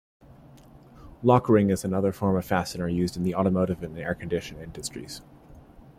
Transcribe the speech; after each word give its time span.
Lokring 1.23 1.69
is 1.69 1.85
another 1.85 2.11
form 2.11 2.35
of 2.35 2.43
fastener 2.43 2.89
used 2.89 3.17
in 3.17 3.21
the 3.21 3.35
automotive 3.35 3.83
and 3.83 3.95
air 3.99 4.15
condition 4.15 4.57
industries. 4.59 5.21